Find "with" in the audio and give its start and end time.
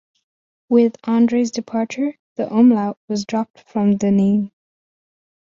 0.67-0.95